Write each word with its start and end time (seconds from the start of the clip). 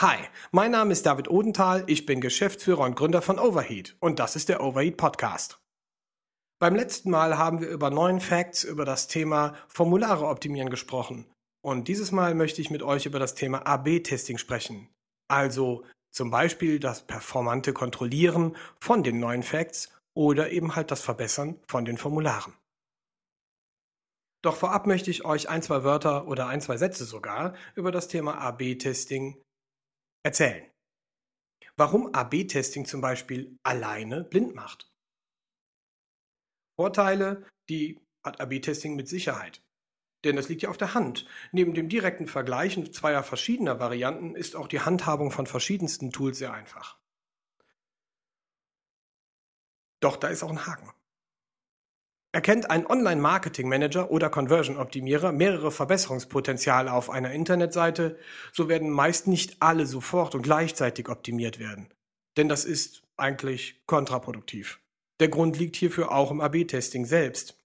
Hi, 0.00 0.18
mein 0.52 0.70
Name 0.70 0.92
ist 0.92 1.04
David 1.04 1.28
Odenthal, 1.28 1.82
ich 1.88 2.06
bin 2.06 2.20
Geschäftsführer 2.20 2.84
und 2.84 2.94
Gründer 2.94 3.22
von 3.22 3.40
Overheat 3.40 3.96
und 3.98 4.20
das 4.20 4.36
ist 4.36 4.48
der 4.48 4.62
Overheat 4.62 4.96
Podcast. 4.96 5.58
Beim 6.60 6.76
letzten 6.76 7.10
Mal 7.10 7.38
haben 7.38 7.60
wir 7.60 7.68
über 7.68 7.90
neun 7.90 8.20
Facts 8.20 8.62
über 8.62 8.84
das 8.84 9.08
Thema 9.08 9.54
Formulare 9.66 10.28
optimieren 10.28 10.70
gesprochen 10.70 11.26
und 11.64 11.88
dieses 11.88 12.12
Mal 12.12 12.36
möchte 12.36 12.60
ich 12.60 12.70
mit 12.70 12.84
euch 12.84 13.06
über 13.06 13.18
das 13.18 13.34
Thema 13.34 13.66
AB-Testing 13.66 14.38
sprechen. 14.38 14.90
Also 15.28 15.84
zum 16.12 16.30
Beispiel 16.30 16.78
das 16.78 17.04
performante 17.04 17.72
Kontrollieren 17.72 18.56
von 18.80 19.02
den 19.02 19.18
neuen 19.18 19.42
Facts 19.42 19.90
oder 20.16 20.52
eben 20.52 20.76
halt 20.76 20.92
das 20.92 21.00
Verbessern 21.00 21.58
von 21.66 21.84
den 21.84 21.98
Formularen. 21.98 22.54
Doch 24.44 24.56
vorab 24.56 24.86
möchte 24.86 25.10
ich 25.10 25.24
euch 25.24 25.48
ein, 25.48 25.62
zwei 25.62 25.84
Wörter 25.84 26.28
oder 26.28 26.48
ein, 26.48 26.60
zwei 26.60 26.76
Sätze 26.76 27.06
sogar 27.06 27.56
über 27.74 27.90
das 27.90 28.08
Thema 28.08 28.36
AB-Testing 28.36 29.42
erzählen. 30.22 30.70
Warum 31.76 32.14
AB-Testing 32.14 32.84
zum 32.84 33.00
Beispiel 33.00 33.56
alleine 33.62 34.22
blind 34.22 34.54
macht. 34.54 34.92
Vorteile, 36.78 37.48
die 37.70 37.98
hat 38.22 38.42
AB-Testing 38.42 38.94
mit 38.96 39.08
Sicherheit. 39.08 39.62
Denn 40.24 40.36
das 40.36 40.50
liegt 40.50 40.60
ja 40.60 40.68
auf 40.68 40.76
der 40.76 40.92
Hand. 40.92 41.26
Neben 41.52 41.72
dem 41.72 41.88
direkten 41.88 42.26
Vergleichen 42.26 42.92
zweier 42.92 43.22
verschiedener 43.22 43.80
Varianten 43.80 44.34
ist 44.36 44.56
auch 44.56 44.68
die 44.68 44.80
Handhabung 44.80 45.30
von 45.30 45.46
verschiedensten 45.46 46.10
Tools 46.10 46.36
sehr 46.36 46.52
einfach. 46.52 46.98
Doch 50.00 50.16
da 50.16 50.28
ist 50.28 50.42
auch 50.42 50.50
ein 50.50 50.66
Haken. 50.66 50.92
Erkennt 52.34 52.68
ein 52.68 52.84
Online-Marketing-Manager 52.84 54.10
oder 54.10 54.28
Conversion-Optimierer 54.28 55.30
mehrere 55.30 55.70
Verbesserungspotenziale 55.70 56.92
auf 56.92 57.08
einer 57.08 57.30
Internetseite, 57.30 58.18
so 58.52 58.68
werden 58.68 58.90
meist 58.90 59.28
nicht 59.28 59.62
alle 59.62 59.86
sofort 59.86 60.34
und 60.34 60.42
gleichzeitig 60.42 61.08
optimiert 61.08 61.60
werden. 61.60 61.94
Denn 62.36 62.48
das 62.48 62.64
ist 62.64 63.04
eigentlich 63.16 63.86
kontraproduktiv. 63.86 64.80
Der 65.20 65.28
Grund 65.28 65.56
liegt 65.60 65.76
hierfür 65.76 66.10
auch 66.10 66.32
im 66.32 66.40
AB-Testing 66.40 67.04
selbst. 67.04 67.56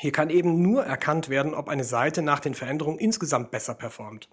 Hier 0.00 0.10
kann 0.10 0.30
eben 0.30 0.60
nur 0.60 0.82
erkannt 0.84 1.28
werden, 1.28 1.54
ob 1.54 1.68
eine 1.68 1.84
Seite 1.84 2.22
nach 2.22 2.40
den 2.40 2.54
Veränderungen 2.54 2.98
insgesamt 2.98 3.52
besser 3.52 3.74
performt. 3.74 4.28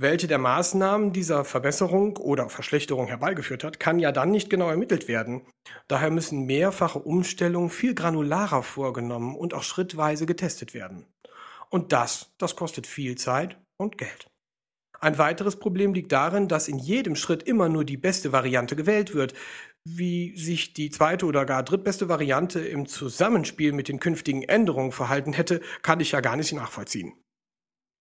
Welche 0.00 0.28
der 0.28 0.38
Maßnahmen 0.38 1.12
dieser 1.12 1.44
Verbesserung 1.44 2.18
oder 2.18 2.48
Verschlechterung 2.48 3.08
herbeigeführt 3.08 3.64
hat, 3.64 3.80
kann 3.80 3.98
ja 3.98 4.12
dann 4.12 4.30
nicht 4.30 4.48
genau 4.48 4.70
ermittelt 4.70 5.08
werden. 5.08 5.42
Daher 5.88 6.10
müssen 6.10 6.46
mehrfache 6.46 7.00
Umstellungen 7.00 7.68
viel 7.68 7.94
granularer 7.94 8.62
vorgenommen 8.62 9.34
und 9.34 9.54
auch 9.54 9.64
schrittweise 9.64 10.24
getestet 10.24 10.72
werden. 10.72 11.06
Und 11.68 11.92
das, 11.92 12.32
das 12.38 12.54
kostet 12.54 12.86
viel 12.86 13.16
Zeit 13.16 13.58
und 13.76 13.98
Geld. 13.98 14.28
Ein 15.00 15.18
weiteres 15.18 15.56
Problem 15.56 15.94
liegt 15.94 16.12
darin, 16.12 16.48
dass 16.48 16.68
in 16.68 16.78
jedem 16.78 17.14
Schritt 17.14 17.44
immer 17.44 17.68
nur 17.68 17.84
die 17.84 17.96
beste 17.96 18.32
Variante 18.32 18.74
gewählt 18.76 19.14
wird. 19.14 19.34
Wie 19.84 20.36
sich 20.36 20.74
die 20.74 20.90
zweite 20.90 21.26
oder 21.26 21.44
gar 21.44 21.62
drittbeste 21.62 22.08
Variante 22.08 22.60
im 22.60 22.86
Zusammenspiel 22.86 23.72
mit 23.72 23.88
den 23.88 24.00
künftigen 24.00 24.42
Änderungen 24.42 24.92
verhalten 24.92 25.32
hätte, 25.32 25.60
kann 25.82 26.00
ich 26.00 26.12
ja 26.12 26.20
gar 26.20 26.36
nicht 26.36 26.52
nachvollziehen. 26.52 27.14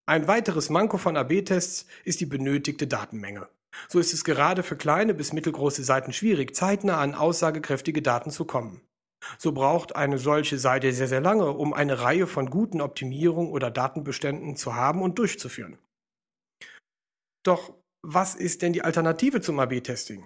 Ein 0.09 0.29
weiteres 0.29 0.69
Manko 0.69 0.97
von 0.97 1.17
AB-Tests 1.17 1.85
ist 2.05 2.21
die 2.21 2.25
benötigte 2.25 2.87
Datenmenge. 2.87 3.49
So 3.89 3.99
ist 3.99 4.13
es 4.13 4.23
gerade 4.23 4.63
für 4.63 4.77
kleine 4.77 5.13
bis 5.13 5.33
mittelgroße 5.33 5.83
Seiten 5.83 6.13
schwierig, 6.13 6.55
zeitnah 6.55 7.01
an 7.01 7.13
aussagekräftige 7.13 8.01
Daten 8.01 8.31
zu 8.31 8.45
kommen. 8.45 8.79
So 9.37 9.51
braucht 9.51 9.97
eine 9.97 10.17
solche 10.17 10.57
Seite 10.59 10.93
sehr, 10.93 11.09
sehr 11.09 11.19
lange, 11.19 11.51
um 11.51 11.73
eine 11.73 11.99
Reihe 11.99 12.25
von 12.25 12.49
guten 12.49 12.79
Optimierungen 12.79 13.51
oder 13.51 13.69
Datenbeständen 13.69 14.55
zu 14.55 14.75
haben 14.75 15.01
und 15.01 15.19
durchzuführen. 15.19 15.77
Doch 17.43 17.73
was 18.01 18.35
ist 18.35 18.61
denn 18.61 18.71
die 18.71 18.83
Alternative 18.83 19.41
zum 19.41 19.59
AB-Testing? 19.59 20.25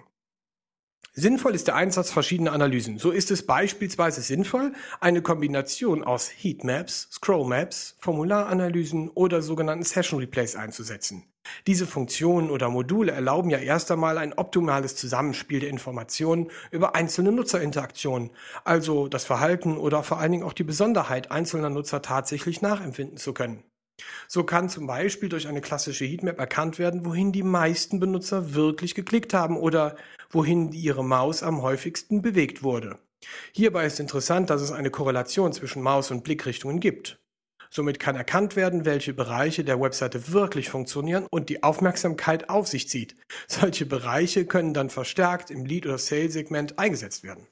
Sinnvoll 1.14 1.54
ist 1.54 1.68
der 1.68 1.74
Einsatz 1.74 2.10
verschiedener 2.10 2.54
Analysen. 2.54 2.98
So 2.98 3.10
ist 3.10 3.30
es 3.30 3.44
beispielsweise 3.46 4.22
sinnvoll, 4.22 4.72
eine 4.98 5.20
Kombination 5.20 6.04
aus 6.04 6.30
Heatmaps, 6.30 7.08
Scrollmaps, 7.12 7.96
Formularanalysen 7.98 9.10
oder 9.10 9.42
sogenannten 9.42 9.84
Session 9.84 10.20
Replays 10.20 10.56
einzusetzen. 10.56 11.24
Diese 11.66 11.86
Funktionen 11.86 12.48
oder 12.48 12.70
Module 12.70 13.12
erlauben 13.12 13.50
ja 13.50 13.58
erst 13.58 13.90
einmal 13.90 14.16
ein 14.16 14.32
optimales 14.32 14.96
Zusammenspiel 14.96 15.60
der 15.60 15.68
Informationen 15.68 16.50
über 16.70 16.94
einzelne 16.94 17.30
Nutzerinteraktionen, 17.30 18.30
also 18.64 19.06
das 19.08 19.24
Verhalten 19.24 19.76
oder 19.76 20.02
vor 20.02 20.18
allen 20.18 20.32
Dingen 20.32 20.44
auch 20.44 20.54
die 20.54 20.64
Besonderheit 20.64 21.30
einzelner 21.30 21.68
Nutzer 21.68 22.00
tatsächlich 22.00 22.62
nachempfinden 22.62 23.18
zu 23.18 23.34
können. 23.34 23.64
So 24.28 24.44
kann 24.44 24.68
zum 24.68 24.86
Beispiel 24.86 25.28
durch 25.28 25.48
eine 25.48 25.60
klassische 25.60 26.04
Heatmap 26.04 26.38
erkannt 26.38 26.78
werden, 26.78 27.04
wohin 27.04 27.32
die 27.32 27.42
meisten 27.42 28.00
Benutzer 28.00 28.54
wirklich 28.54 28.94
geklickt 28.94 29.34
haben 29.34 29.56
oder 29.56 29.96
wohin 30.30 30.72
ihre 30.72 31.04
Maus 31.04 31.42
am 31.42 31.62
häufigsten 31.62 32.22
bewegt 32.22 32.62
wurde. 32.62 32.98
Hierbei 33.52 33.86
ist 33.86 34.00
interessant, 34.00 34.50
dass 34.50 34.62
es 34.62 34.72
eine 34.72 34.90
Korrelation 34.90 35.52
zwischen 35.52 35.82
Maus- 35.82 36.10
und 36.10 36.24
Blickrichtungen 36.24 36.80
gibt. 36.80 37.18
Somit 37.70 37.98
kann 37.98 38.16
erkannt 38.16 38.54
werden, 38.54 38.84
welche 38.84 39.14
Bereiche 39.14 39.64
der 39.64 39.80
Webseite 39.80 40.30
wirklich 40.30 40.68
funktionieren 40.68 41.26
und 41.30 41.48
die 41.48 41.62
Aufmerksamkeit 41.62 42.50
auf 42.50 42.68
sich 42.68 42.88
zieht. 42.88 43.16
Solche 43.46 43.86
Bereiche 43.86 44.44
können 44.44 44.74
dann 44.74 44.90
verstärkt 44.90 45.50
im 45.50 45.64
Lead- 45.64 45.86
oder 45.86 45.96
Sales-Segment 45.96 46.78
eingesetzt 46.78 47.22
werden. 47.24 47.46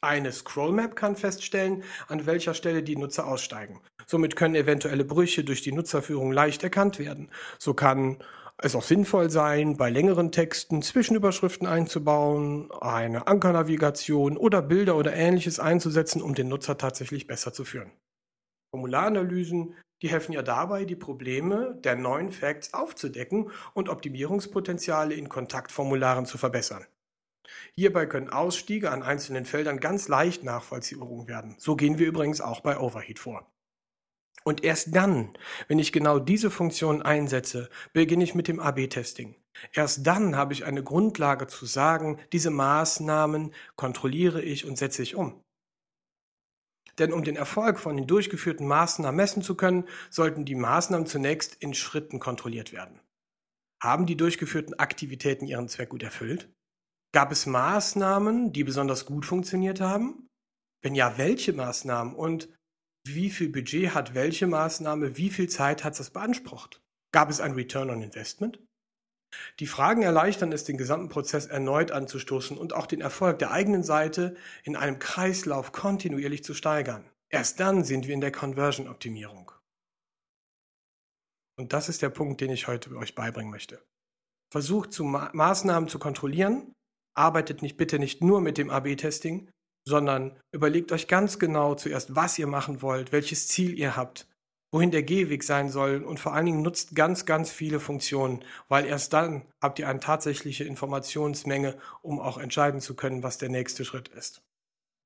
Eine 0.00 0.32
Scrollmap 0.32 0.96
kann 0.96 1.16
feststellen, 1.16 1.82
an 2.08 2.24
welcher 2.24 2.54
Stelle 2.54 2.82
die 2.82 2.96
Nutzer 2.96 3.26
aussteigen. 3.26 3.80
Somit 4.06 4.36
können 4.36 4.54
eventuelle 4.54 5.04
Brüche 5.04 5.44
durch 5.44 5.62
die 5.62 5.72
Nutzerführung 5.72 6.32
leicht 6.32 6.62
erkannt 6.62 6.98
werden. 6.98 7.30
So 7.58 7.74
kann 7.74 8.18
es 8.58 8.74
auch 8.74 8.82
sinnvoll 8.82 9.30
sein, 9.30 9.76
bei 9.76 9.90
längeren 9.90 10.32
Texten 10.32 10.80
Zwischenüberschriften 10.80 11.66
einzubauen, 11.66 12.70
eine 12.80 13.26
Ankernavigation 13.26 14.36
oder 14.36 14.62
Bilder 14.62 14.96
oder 14.96 15.12
ähnliches 15.12 15.60
einzusetzen, 15.60 16.22
um 16.22 16.34
den 16.34 16.48
Nutzer 16.48 16.78
tatsächlich 16.78 17.26
besser 17.26 17.52
zu 17.52 17.64
führen. 17.64 17.90
Formularanalysen, 18.70 19.74
die 20.02 20.08
helfen 20.08 20.32
ja 20.32 20.42
dabei, 20.42 20.84
die 20.84 20.96
Probleme 20.96 21.78
der 21.82 21.96
neuen 21.96 22.30
Facts 22.30 22.74
aufzudecken 22.74 23.50
und 23.74 23.88
Optimierungspotenziale 23.88 25.14
in 25.14 25.28
Kontaktformularen 25.28 26.26
zu 26.26 26.38
verbessern. 26.38 26.86
Hierbei 27.74 28.06
können 28.06 28.30
Ausstiege 28.30 28.90
an 28.90 29.02
einzelnen 29.02 29.44
Feldern 29.44 29.80
ganz 29.80 30.08
leicht 30.08 30.44
nachvollziehbar 30.44 31.08
werden. 31.28 31.56
So 31.58 31.76
gehen 31.76 31.98
wir 31.98 32.06
übrigens 32.06 32.40
auch 32.40 32.60
bei 32.60 32.78
Overheat 32.78 33.18
vor. 33.18 33.46
Und 34.46 34.62
erst 34.62 34.94
dann, 34.94 35.36
wenn 35.66 35.80
ich 35.80 35.92
genau 35.92 36.20
diese 36.20 36.52
Funktion 36.52 37.02
einsetze, 37.02 37.68
beginne 37.92 38.22
ich 38.22 38.36
mit 38.36 38.46
dem 38.46 38.60
AB-Testing. 38.60 39.34
Erst 39.72 40.06
dann 40.06 40.36
habe 40.36 40.52
ich 40.52 40.64
eine 40.64 40.84
Grundlage 40.84 41.48
zu 41.48 41.66
sagen, 41.66 42.20
diese 42.32 42.50
Maßnahmen 42.50 43.52
kontrolliere 43.74 44.40
ich 44.40 44.64
und 44.64 44.78
setze 44.78 45.02
ich 45.02 45.16
um. 45.16 45.42
Denn 47.00 47.12
um 47.12 47.24
den 47.24 47.34
Erfolg 47.34 47.80
von 47.80 47.96
den 47.96 48.06
durchgeführten 48.06 48.68
Maßnahmen 48.68 49.16
messen 49.16 49.42
zu 49.42 49.56
können, 49.56 49.84
sollten 50.10 50.44
die 50.44 50.54
Maßnahmen 50.54 51.08
zunächst 51.08 51.56
in 51.56 51.74
Schritten 51.74 52.20
kontrolliert 52.20 52.72
werden. 52.72 53.00
Haben 53.82 54.06
die 54.06 54.16
durchgeführten 54.16 54.74
Aktivitäten 54.78 55.46
ihren 55.46 55.68
Zweck 55.68 55.88
gut 55.88 56.04
erfüllt? 56.04 56.48
Gab 57.12 57.32
es 57.32 57.46
Maßnahmen, 57.46 58.52
die 58.52 58.62
besonders 58.62 59.06
gut 59.06 59.26
funktioniert 59.26 59.80
haben? 59.80 60.28
Wenn 60.82 60.94
ja, 60.94 61.18
welche 61.18 61.52
Maßnahmen 61.52 62.14
und 62.14 62.48
wie 63.14 63.30
viel 63.30 63.48
Budget 63.48 63.94
hat 63.94 64.14
welche 64.14 64.46
Maßnahme, 64.46 65.16
wie 65.16 65.30
viel 65.30 65.48
Zeit 65.48 65.84
hat 65.84 65.98
das 65.98 66.10
beansprucht? 66.10 66.82
Gab 67.12 67.30
es 67.30 67.40
ein 67.40 67.52
Return 67.52 67.90
on 67.90 68.02
Investment? 68.02 68.58
Die 69.60 69.66
Fragen 69.66 70.02
erleichtern 70.02 70.52
es, 70.52 70.64
den 70.64 70.78
gesamten 70.78 71.08
Prozess 71.08 71.46
erneut 71.46 71.90
anzustoßen 71.90 72.56
und 72.56 72.72
auch 72.72 72.86
den 72.86 73.00
Erfolg 73.00 73.38
der 73.38 73.50
eigenen 73.50 73.82
Seite 73.82 74.36
in 74.64 74.76
einem 74.76 74.98
Kreislauf 74.98 75.72
kontinuierlich 75.72 76.42
zu 76.42 76.54
steigern. 76.54 77.08
Erst 77.28 77.60
dann 77.60 77.84
sind 77.84 78.06
wir 78.06 78.14
in 78.14 78.20
der 78.20 78.32
Conversion-Optimierung. 78.32 79.52
Und 81.58 81.72
das 81.72 81.88
ist 81.88 82.02
der 82.02 82.10
Punkt, 82.10 82.40
den 82.40 82.50
ich 82.50 82.68
heute 82.68 82.94
euch 82.96 83.14
beibringen 83.14 83.50
möchte. 83.50 83.82
Versucht 84.52 84.92
zu 84.92 85.04
Ma 85.04 85.30
Maßnahmen 85.32 85.88
zu 85.88 85.98
kontrollieren, 85.98 86.72
arbeitet 87.14 87.62
nicht 87.62 87.76
bitte 87.76 87.98
nicht 87.98 88.22
nur 88.22 88.40
mit 88.40 88.58
dem 88.58 88.70
AB-Testing, 88.70 89.50
sondern 89.86 90.38
überlegt 90.52 90.92
euch 90.92 91.08
ganz 91.08 91.38
genau 91.38 91.74
zuerst, 91.74 92.14
was 92.14 92.38
ihr 92.38 92.46
machen 92.46 92.82
wollt, 92.82 93.12
welches 93.12 93.48
Ziel 93.48 93.78
ihr 93.78 93.96
habt, 93.96 94.26
wohin 94.72 94.90
der 94.90 95.04
Gehweg 95.04 95.44
sein 95.44 95.70
soll 95.70 96.02
und 96.02 96.20
vor 96.20 96.34
allen 96.34 96.46
Dingen 96.46 96.62
nutzt 96.62 96.94
ganz, 96.94 97.24
ganz 97.24 97.50
viele 97.50 97.80
Funktionen, 97.80 98.44
weil 98.68 98.84
erst 98.84 99.12
dann 99.12 99.42
habt 99.62 99.78
ihr 99.78 99.88
eine 99.88 100.00
tatsächliche 100.00 100.64
Informationsmenge, 100.64 101.76
um 102.02 102.20
auch 102.20 102.38
entscheiden 102.38 102.80
zu 102.80 102.94
können, 102.94 103.22
was 103.22 103.38
der 103.38 103.48
nächste 103.48 103.84
Schritt 103.84 104.08
ist. 104.08 104.42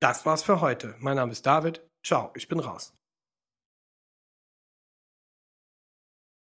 Das 0.01 0.25
war's 0.25 0.43
für 0.43 0.63
heute. 0.63 0.95
Mein 0.99 1.17
Name 1.17 1.33
ist 1.33 1.45
David. 1.45 1.87
Ciao, 2.03 2.31
ich 2.35 2.49
bin 2.49 2.59
raus. 2.59 2.95